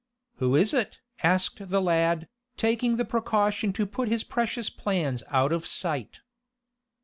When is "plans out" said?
4.67-5.51